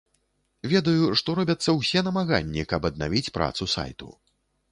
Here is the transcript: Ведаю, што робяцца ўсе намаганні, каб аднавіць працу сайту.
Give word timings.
Ведаю, 0.71 1.09
што 1.21 1.35
робяцца 1.39 1.75
ўсе 1.81 2.03
намаганні, 2.09 2.65
каб 2.73 2.87
аднавіць 2.91 3.33
працу 3.39 3.71
сайту. 3.77 4.09